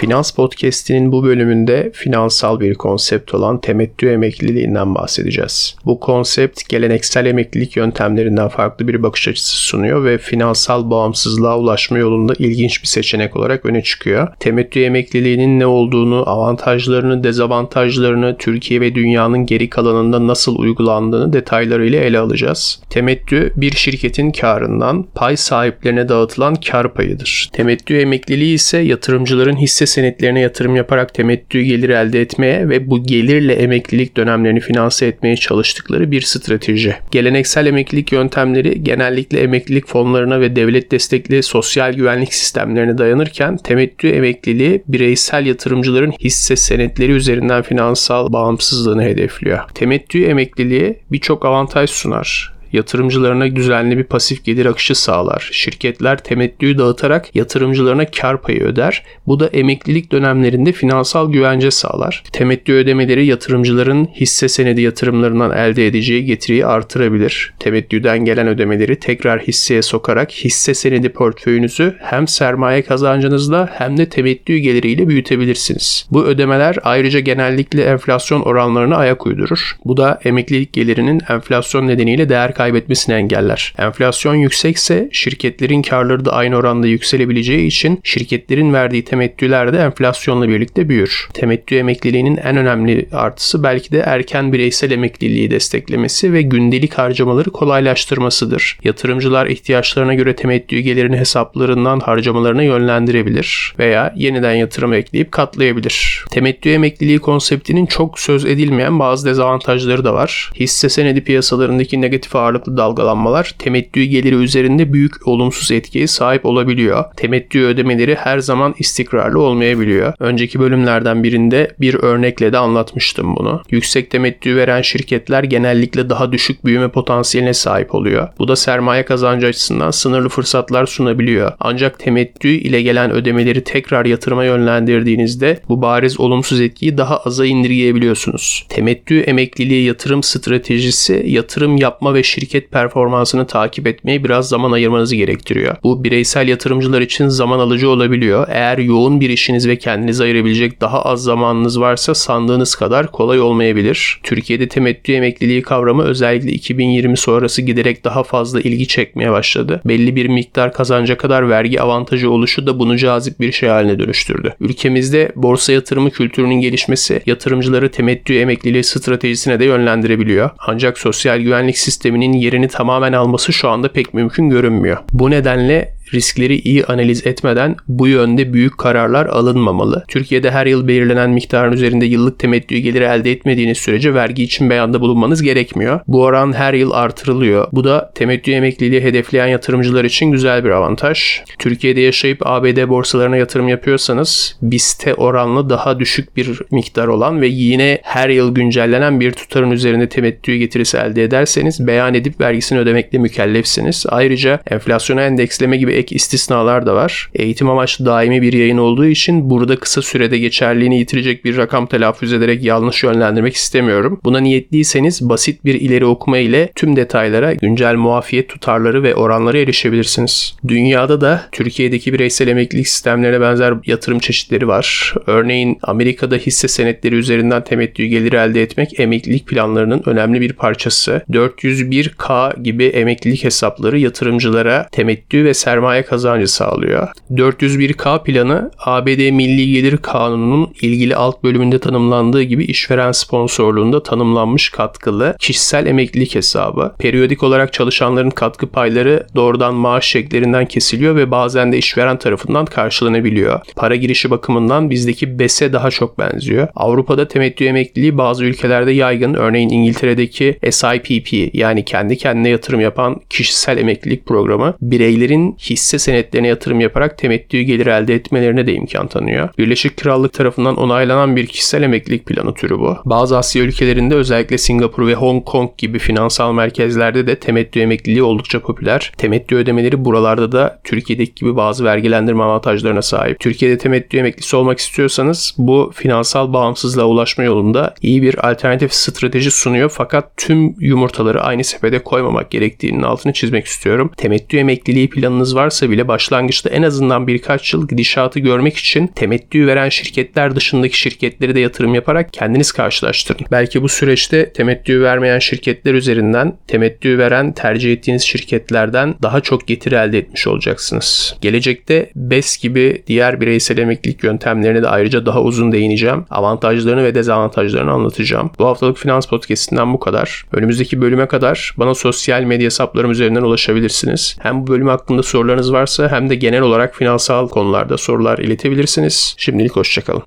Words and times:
Finans 0.00 0.30
Podcast'inin 0.30 1.12
bu 1.12 1.24
bölümünde 1.24 1.90
finansal 1.94 2.60
bir 2.60 2.74
konsept 2.74 3.34
olan 3.34 3.60
temettü 3.60 4.08
emekliliğinden 4.10 4.94
bahsedeceğiz. 4.94 5.76
Bu 5.86 6.00
konsept 6.00 6.68
geleneksel 6.68 7.26
emeklilik 7.26 7.76
yöntemlerinden 7.76 8.48
farklı 8.48 8.88
bir 8.88 9.02
bakış 9.02 9.28
açısı 9.28 9.56
sunuyor 9.56 10.04
ve 10.04 10.18
finansal 10.18 10.90
bağımsızlığa 10.90 11.58
ulaşma 11.58 11.98
yolunda 11.98 12.32
ilginç 12.38 12.82
bir 12.82 12.86
seçenek 12.86 13.36
olarak 13.36 13.66
öne 13.66 13.82
çıkıyor. 13.82 14.28
Temettü 14.40 14.80
emekliliğinin 14.80 15.60
ne 15.60 15.66
olduğunu, 15.66 16.30
avantajlarını, 16.30 17.24
dezavantajlarını, 17.24 18.36
Türkiye 18.38 18.80
ve 18.80 18.94
dünyanın 18.94 19.46
geri 19.46 19.70
kalanında 19.70 20.26
nasıl 20.26 20.58
uygulandığını 20.58 21.32
detaylarıyla 21.32 22.00
ele 22.00 22.18
alacağız. 22.18 22.82
Temettü 22.90 23.52
bir 23.56 23.72
şirketin 23.72 24.30
karından 24.30 25.06
pay 25.14 25.36
sahiplerine 25.36 26.08
dağıtılan 26.08 26.54
kar 26.54 26.94
payıdır. 26.94 27.50
Temettü 27.52 27.98
emekliliği 27.98 28.54
ise 28.54 28.78
yatırımcıların 28.78 29.56
hisse 29.56 29.89
senetlerine 29.90 30.40
yatırım 30.40 30.76
yaparak 30.76 31.14
temettü 31.14 31.60
gelir 31.62 31.88
elde 31.88 32.20
etmeye 32.20 32.68
ve 32.68 32.90
bu 32.90 33.02
gelirle 33.02 33.54
emeklilik 33.54 34.16
dönemlerini 34.16 34.60
finanse 34.60 35.06
etmeye 35.06 35.36
çalıştıkları 35.36 36.10
bir 36.10 36.20
strateji. 36.20 36.96
Geleneksel 37.10 37.66
emeklilik 37.66 38.12
yöntemleri 38.12 38.84
genellikle 38.84 39.40
emeklilik 39.40 39.86
fonlarına 39.86 40.40
ve 40.40 40.56
devlet 40.56 40.90
destekli 40.90 41.42
sosyal 41.42 41.92
güvenlik 41.92 42.34
sistemlerine 42.34 42.98
dayanırken 42.98 43.56
temettü 43.56 44.08
emekliliği 44.08 44.82
bireysel 44.88 45.46
yatırımcıların 45.46 46.12
hisse 46.20 46.56
senetleri 46.56 47.12
üzerinden 47.12 47.62
finansal 47.62 48.32
bağımsızlığını 48.32 49.02
hedefliyor. 49.02 49.58
Temettü 49.74 50.24
emekliliği 50.24 50.96
birçok 51.12 51.44
avantaj 51.44 51.90
sunar 51.90 52.59
yatırımcılarına 52.72 53.56
düzenli 53.56 53.98
bir 53.98 54.04
pasif 54.04 54.44
gelir 54.44 54.66
akışı 54.66 54.94
sağlar. 54.94 55.48
Şirketler 55.52 56.18
temettüyü 56.18 56.78
dağıtarak 56.78 57.36
yatırımcılarına 57.36 58.06
kar 58.06 58.42
payı 58.42 58.60
öder. 58.60 59.02
Bu 59.26 59.40
da 59.40 59.46
emeklilik 59.46 60.12
dönemlerinde 60.12 60.72
finansal 60.72 61.32
güvence 61.32 61.70
sağlar. 61.70 62.22
Temettü 62.32 62.72
ödemeleri 62.72 63.26
yatırımcıların 63.26 64.08
hisse 64.14 64.48
senedi 64.48 64.80
yatırımlarından 64.80 65.58
elde 65.58 65.86
edeceği 65.86 66.24
getiriyi 66.24 66.66
artırabilir. 66.66 67.54
Temettüden 67.58 68.24
gelen 68.24 68.46
ödemeleri 68.46 68.96
tekrar 68.96 69.40
hisseye 69.40 69.82
sokarak 69.82 70.30
hisse 70.30 70.74
senedi 70.74 71.08
portföyünüzü 71.08 71.96
hem 71.98 72.28
sermaye 72.28 72.82
kazancınızla 72.82 73.68
hem 73.72 73.96
de 73.96 74.08
temettü 74.08 74.56
geliriyle 74.56 75.08
büyütebilirsiniz. 75.08 76.06
Bu 76.10 76.24
ödemeler 76.24 76.76
ayrıca 76.82 77.20
genellikle 77.20 77.82
enflasyon 77.82 78.40
oranlarına 78.40 78.96
ayak 78.96 79.26
uydurur. 79.26 79.76
Bu 79.84 79.96
da 79.96 80.20
emeklilik 80.24 80.72
gelirinin 80.72 81.20
enflasyon 81.28 81.86
nedeniyle 81.86 82.28
değer 82.28 82.54
kaybetmesini 82.60 83.14
engeller. 83.14 83.74
Enflasyon 83.78 84.34
yüksekse 84.34 85.08
şirketlerin 85.12 85.82
karları 85.82 86.24
da 86.24 86.32
aynı 86.32 86.56
oranda 86.56 86.86
yükselebileceği 86.86 87.66
için 87.66 88.00
şirketlerin 88.04 88.72
verdiği 88.72 89.04
temettüler 89.04 89.72
de 89.72 89.78
enflasyonla 89.78 90.48
birlikte 90.48 90.88
büyür. 90.88 91.28
Temettü 91.34 91.76
emekliliğinin 91.76 92.36
en 92.36 92.56
önemli 92.56 93.08
artısı 93.12 93.62
belki 93.62 93.92
de 93.92 93.98
erken 93.98 94.52
bireysel 94.52 94.90
emekliliği 94.90 95.50
desteklemesi 95.50 96.32
ve 96.32 96.42
gündelik 96.42 96.94
harcamaları 96.94 97.50
kolaylaştırmasıdır. 97.50 98.78
Yatırımcılar 98.84 99.46
ihtiyaçlarına 99.46 100.14
göre 100.14 100.36
temettü 100.36 100.78
gelirini 100.78 101.16
hesaplarından 101.16 102.00
harcamalarına 102.00 102.62
yönlendirebilir 102.62 103.74
veya 103.78 104.14
yeniden 104.16 104.54
yatırım 104.54 104.92
ekleyip 104.92 105.32
katlayabilir. 105.32 106.24
Temettü 106.30 106.70
emekliliği 106.70 107.18
konseptinin 107.18 107.86
çok 107.86 108.18
söz 108.18 108.44
edilmeyen 108.44 108.98
bazı 108.98 109.26
dezavantajları 109.26 110.04
da 110.04 110.14
var. 110.14 110.52
Hisse 110.54 110.88
senedi 110.88 111.24
piyasalarındaki 111.24 112.00
negatif 112.00 112.36
ağırlık 112.36 112.49
ağırlıklı 112.50 112.76
dalgalanmalar 112.76 113.54
temettü 113.58 114.02
geliri 114.02 114.34
üzerinde 114.34 114.92
büyük 114.92 115.28
olumsuz 115.28 115.70
etkiye 115.70 116.06
sahip 116.06 116.46
olabiliyor. 116.46 117.04
Temettü 117.16 117.60
ödemeleri 117.60 118.14
her 118.14 118.38
zaman 118.38 118.74
istikrarlı 118.78 119.40
olmayabiliyor. 119.40 120.12
Önceki 120.20 120.60
bölümlerden 120.60 121.22
birinde 121.24 121.74
bir 121.80 121.94
örnekle 121.94 122.52
de 122.52 122.58
anlatmıştım 122.58 123.36
bunu. 123.36 123.62
Yüksek 123.70 124.10
temettü 124.10 124.56
veren 124.56 124.82
şirketler 124.82 125.44
genellikle 125.44 126.10
daha 126.10 126.32
düşük 126.32 126.64
büyüme 126.64 126.88
potansiyeline 126.88 127.54
sahip 127.54 127.94
oluyor. 127.94 128.28
Bu 128.38 128.48
da 128.48 128.56
sermaye 128.56 129.04
kazancı 129.04 129.46
açısından 129.46 129.90
sınırlı 129.90 130.28
fırsatlar 130.28 130.86
sunabiliyor. 130.86 131.52
Ancak 131.60 131.98
temettü 131.98 132.48
ile 132.48 132.82
gelen 132.82 133.10
ödemeleri 133.10 133.64
tekrar 133.64 134.06
yatırıma 134.06 134.44
yönlendirdiğinizde 134.44 135.60
bu 135.68 135.82
bariz 135.82 136.20
olumsuz 136.20 136.60
etkiyi 136.60 136.98
daha 136.98 137.18
aza 137.18 137.46
indirgeyebiliyorsunuz. 137.46 138.66
Temettü 138.68 139.20
emekliliği 139.20 139.84
yatırım 139.84 140.22
stratejisi 140.22 141.22
yatırım 141.26 141.76
yapma 141.76 142.14
ve 142.14 142.22
şirket 142.22 142.39
performansını 142.70 143.46
takip 143.46 143.86
etmeye 143.86 144.24
biraz 144.24 144.48
zaman 144.48 144.72
ayırmanızı 144.72 145.16
gerektiriyor. 145.16 145.76
Bu 145.82 146.04
bireysel 146.04 146.48
yatırımcılar 146.48 147.00
için 147.00 147.28
zaman 147.28 147.58
alıcı 147.58 147.90
olabiliyor. 147.90 148.46
Eğer 148.50 148.78
yoğun 148.78 149.20
bir 149.20 149.30
işiniz 149.30 149.68
ve 149.68 149.76
kendinize 149.76 150.24
ayırabilecek 150.24 150.80
daha 150.80 151.02
az 151.02 151.22
zamanınız 151.22 151.80
varsa 151.80 152.14
sandığınız 152.14 152.74
kadar 152.74 153.12
kolay 153.12 153.40
olmayabilir. 153.40 154.20
Türkiye'de 154.22 154.68
temettü 154.68 155.12
emekliliği 155.12 155.62
kavramı 155.62 156.02
özellikle 156.02 156.52
2020 156.52 157.16
sonrası 157.16 157.62
giderek 157.62 158.04
daha 158.04 158.22
fazla 158.22 158.60
ilgi 158.60 158.88
çekmeye 158.88 159.32
başladı. 159.32 159.80
Belli 159.84 160.16
bir 160.16 160.26
miktar 160.26 160.72
kazanca 160.72 161.16
kadar 161.16 161.48
vergi 161.50 161.80
avantajı 161.80 162.30
oluşu 162.30 162.66
da 162.66 162.78
bunu 162.78 162.96
cazip 162.96 163.40
bir 163.40 163.52
şey 163.52 163.68
haline 163.68 163.98
dönüştürdü. 163.98 164.54
Ülkemizde 164.60 165.32
borsa 165.36 165.72
yatırımı 165.72 166.10
kültürünün 166.10 166.60
gelişmesi 166.60 167.22
yatırımcıları 167.26 167.90
temettü 167.90 168.34
emekliliği 168.34 168.84
stratejisine 168.84 169.60
de 169.60 169.64
yönlendirebiliyor. 169.64 170.50
Ancak 170.58 170.98
sosyal 170.98 171.40
güvenlik 171.40 171.78
sisteminin 171.78 172.29
yerini 172.32 172.68
tamamen 172.68 173.12
alması 173.12 173.52
şu 173.52 173.68
anda 173.68 173.92
pek 173.92 174.14
mümkün 174.14 174.50
görünmüyor. 174.50 174.98
Bu 175.12 175.30
nedenle 175.30 175.99
riskleri 176.14 176.58
iyi 176.58 176.84
analiz 176.84 177.26
etmeden 177.26 177.76
bu 177.88 178.08
yönde 178.08 178.52
büyük 178.52 178.78
kararlar 178.78 179.26
alınmamalı. 179.26 180.04
Türkiye'de 180.08 180.50
her 180.50 180.66
yıl 180.66 180.88
belirlenen 180.88 181.30
miktarın 181.30 181.72
üzerinde 181.72 182.06
yıllık 182.06 182.38
temettü 182.38 182.76
geliri 182.76 183.04
elde 183.04 183.32
etmediğiniz 183.32 183.78
sürece 183.78 184.14
vergi 184.14 184.42
için 184.42 184.70
beyanda 184.70 185.00
bulunmanız 185.00 185.42
gerekmiyor. 185.42 186.00
Bu 186.08 186.22
oran 186.22 186.52
her 186.52 186.74
yıl 186.74 186.90
artırılıyor. 186.90 187.68
Bu 187.72 187.84
da 187.84 188.12
temettü 188.14 188.50
emekliliği 188.50 189.00
hedefleyen 189.00 189.46
yatırımcılar 189.46 190.04
için 190.04 190.26
güzel 190.26 190.64
bir 190.64 190.70
avantaj. 190.70 191.40
Türkiye'de 191.58 192.00
yaşayıp 192.00 192.46
ABD 192.46 192.88
borsalarına 192.88 193.36
yatırım 193.36 193.68
yapıyorsanız 193.68 194.56
BIST'e 194.62 195.14
oranlı 195.14 195.70
daha 195.70 196.00
düşük 196.00 196.36
bir 196.36 196.60
miktar 196.70 197.06
olan 197.06 197.40
ve 197.40 197.46
yine 197.46 197.98
her 198.02 198.28
yıl 198.28 198.54
güncellenen 198.54 199.20
bir 199.20 199.32
tutarın 199.32 199.70
üzerinde 199.70 200.08
temettü 200.08 200.56
getirisi 200.56 200.96
elde 200.96 201.24
ederseniz 201.24 201.86
beyan 201.86 202.14
edip 202.14 202.40
vergisini 202.40 202.78
ödemekle 202.78 203.18
mükellefsiniz. 203.18 204.04
Ayrıca 204.08 204.60
enflasyona 204.70 205.22
endeksleme 205.22 205.76
gibi 205.76 205.92
ek 206.00 206.14
istisnalar 206.14 206.86
da 206.86 206.94
var. 206.94 207.30
Eğitim 207.34 207.70
amaçlı 207.70 208.06
daimi 208.06 208.42
bir 208.42 208.52
yayın 208.52 208.78
olduğu 208.78 209.06
için 209.06 209.50
burada 209.50 209.76
kısa 209.76 210.02
sürede 210.02 210.38
geçerliğini 210.38 210.98
yitirecek 210.98 211.44
bir 211.44 211.56
rakam 211.56 211.86
telaffuz 211.86 212.32
ederek 212.32 212.64
yanlış 212.64 213.04
yönlendirmek 213.04 213.54
istemiyorum. 213.54 214.20
Buna 214.24 214.38
niyetliyseniz 214.38 215.28
basit 215.28 215.64
bir 215.64 215.74
ileri 215.74 216.06
okuma 216.06 216.38
ile 216.38 216.72
tüm 216.74 216.96
detaylara 216.96 217.54
güncel 217.54 217.94
muafiyet 217.94 218.48
tutarları 218.48 219.02
ve 219.02 219.14
oranları 219.14 219.58
erişebilirsiniz. 219.58 220.56
Dünyada 220.68 221.20
da 221.20 221.42
Türkiye'deki 221.52 222.12
bireysel 222.12 222.48
emeklilik 222.48 222.88
sistemlerine 222.88 223.40
benzer 223.40 223.74
yatırım 223.86 224.18
çeşitleri 224.18 224.68
var. 224.68 225.14
Örneğin 225.26 225.78
Amerika'da 225.82 226.36
hisse 226.36 226.68
senetleri 226.68 227.14
üzerinden 227.14 227.64
temettü 227.64 228.04
geliri 228.04 228.36
elde 228.36 228.62
etmek 228.62 229.00
emeklilik 229.00 229.46
planlarının 229.46 230.02
önemli 230.06 230.40
bir 230.40 230.52
parçası. 230.52 231.22
401k 231.30 232.62
gibi 232.62 232.84
emeklilik 232.84 233.44
hesapları 233.44 233.98
yatırımcılara 233.98 234.88
temettü 234.92 235.44
ve 235.44 235.54
sermaye 235.54 235.89
sermaye 235.90 236.02
kazancı 236.02 236.48
sağlıyor. 236.48 237.08
401K 237.30 238.22
planı 238.22 238.70
ABD 238.78 239.30
Milli 239.30 239.72
Gelir 239.72 239.96
Kanunu'nun 239.96 240.74
ilgili 240.82 241.16
alt 241.16 241.44
bölümünde 241.44 241.78
tanımlandığı 241.78 242.42
gibi 242.42 242.64
işveren 242.64 243.12
sponsorluğunda 243.12 244.02
tanımlanmış 244.02 244.68
katkılı 244.68 245.36
kişisel 245.38 245.86
emeklilik 245.86 246.34
hesabı. 246.34 246.94
Periyodik 246.98 247.42
olarak 247.42 247.72
çalışanların 247.72 248.30
katkı 248.30 248.66
payları 248.66 249.26
doğrudan 249.36 249.74
maaş 249.74 250.06
şeklerinden 250.06 250.66
kesiliyor 250.66 251.16
ve 251.16 251.30
bazen 251.30 251.72
de 251.72 251.78
işveren 251.78 252.18
tarafından 252.18 252.64
karşılanabiliyor. 252.64 253.60
Para 253.76 253.96
girişi 253.96 254.30
bakımından 254.30 254.90
bizdeki 254.90 255.38
BES'e 255.38 255.72
daha 255.72 255.90
çok 255.90 256.18
benziyor. 256.18 256.68
Avrupa'da 256.74 257.28
temettü 257.28 257.64
emekliliği 257.64 258.18
bazı 258.18 258.44
ülkelerde 258.44 258.92
yaygın. 258.92 259.34
Örneğin 259.34 259.68
İngiltere'deki 259.68 260.58
SIPP 260.70 261.54
yani 261.54 261.84
kendi 261.84 262.16
kendine 262.16 262.48
yatırım 262.48 262.80
yapan 262.80 263.20
kişisel 263.30 263.78
emeklilik 263.78 264.26
programı 264.26 264.74
bireylerin 264.80 265.56
his 265.58 265.79
hisse 265.80 265.98
senetlerine 265.98 266.48
yatırım 266.48 266.80
yaparak 266.80 267.18
temettü 267.18 267.60
gelir 267.60 267.86
elde 267.86 268.14
etmelerine 268.14 268.66
de 268.66 268.74
imkan 268.74 269.06
tanıyor. 269.06 269.48
Birleşik 269.58 269.96
Krallık 269.96 270.32
tarafından 270.32 270.76
onaylanan 270.76 271.36
bir 271.36 271.46
kişisel 271.46 271.82
emeklilik 271.82 272.26
planı 272.26 272.54
türü 272.54 272.78
bu. 272.78 272.96
Bazı 273.04 273.38
Asya 273.38 273.62
ülkelerinde 273.62 274.14
özellikle 274.14 274.58
Singapur 274.58 275.06
ve 275.06 275.14
Hong 275.14 275.44
Kong 275.44 275.70
gibi 275.78 275.98
finansal 275.98 276.52
merkezlerde 276.52 277.26
de 277.26 277.36
temettü 277.36 277.80
emekliliği 277.80 278.22
oldukça 278.22 278.60
popüler. 278.60 279.12
Temettü 279.18 279.56
ödemeleri 279.56 280.04
buralarda 280.04 280.52
da 280.52 280.80
Türkiye'deki 280.84 281.34
gibi 281.34 281.56
bazı 281.56 281.84
vergilendirme 281.84 282.42
avantajlarına 282.42 283.02
sahip. 283.02 283.40
Türkiye'de 283.40 283.78
temettü 283.78 284.18
emeklisi 284.18 284.56
olmak 284.56 284.78
istiyorsanız 284.78 285.54
bu 285.58 285.90
finansal 285.94 286.52
bağımsızlığa 286.52 287.06
ulaşma 287.06 287.44
yolunda 287.44 287.94
iyi 288.02 288.22
bir 288.22 288.50
alternatif 288.50 288.92
strateji 288.94 289.50
sunuyor 289.50 289.90
fakat 289.94 290.36
tüm 290.36 290.74
yumurtaları 290.80 291.42
aynı 291.42 291.64
sepete 291.64 291.98
koymamak 291.98 292.50
gerektiğinin 292.50 293.02
altını 293.02 293.32
çizmek 293.32 293.66
istiyorum. 293.66 294.10
Temettü 294.16 294.56
emekliliği 294.56 295.10
planınız 295.10 295.56
var 295.56 295.69
varsa 295.70 295.90
bile 295.90 296.08
başlangıçta 296.08 296.70
en 296.70 296.82
azından 296.82 297.26
birkaç 297.26 297.74
yıl 297.74 297.88
gidişatı 297.88 298.40
görmek 298.40 298.76
için 298.76 299.06
temettü 299.06 299.66
veren 299.66 299.88
şirketler 299.88 300.56
dışındaki 300.56 300.98
şirketleri 300.98 301.54
de 301.54 301.60
yatırım 301.60 301.94
yaparak 301.94 302.32
kendiniz 302.32 302.72
karşılaştırın. 302.72 303.46
Belki 303.50 303.82
bu 303.82 303.88
süreçte 303.88 304.52
temettü 304.52 305.02
vermeyen 305.02 305.38
şirketler 305.38 305.94
üzerinden 305.94 306.56
temettü 306.66 307.18
veren 307.18 307.52
tercih 307.52 307.92
ettiğiniz 307.92 308.22
şirketlerden 308.22 309.14
daha 309.22 309.40
çok 309.40 309.66
getiri 309.66 309.94
elde 309.94 310.18
etmiş 310.18 310.46
olacaksınız. 310.46 311.36
Gelecekte 311.40 312.10
BES 312.16 312.58
gibi 312.58 313.02
diğer 313.06 313.40
bireysel 313.40 313.78
emeklilik 313.78 314.24
yöntemlerine 314.24 314.82
de 314.82 314.88
ayrıca 314.88 315.26
daha 315.26 315.42
uzun 315.42 315.72
değineceğim. 315.72 316.24
Avantajlarını 316.30 317.04
ve 317.04 317.14
dezavantajlarını 317.14 317.92
anlatacağım. 317.92 318.50
Bu 318.58 318.66
haftalık 318.66 318.98
Finans 318.98 319.26
Podcast'inden 319.26 319.92
bu 319.92 320.00
kadar. 320.00 320.44
Önümüzdeki 320.52 321.00
bölüme 321.00 321.26
kadar 321.26 321.74
bana 321.76 321.94
sosyal 321.94 322.42
medya 322.42 322.66
hesaplarım 322.66 323.10
üzerinden 323.10 323.42
ulaşabilirsiniz. 323.42 324.36
Hem 324.42 324.62
bu 324.62 324.66
bölüm 324.66 324.88
hakkında 324.88 325.22
sorularınız 325.50 325.72
varsa 325.72 326.08
hem 326.08 326.30
de 326.30 326.34
genel 326.34 326.60
olarak 326.60 326.94
finansal 326.94 327.48
konularda 327.48 327.98
sorular 327.98 328.38
iletebilirsiniz. 328.38 329.34
Şimdilik 329.36 329.76
hoşçakalın. 329.76 330.22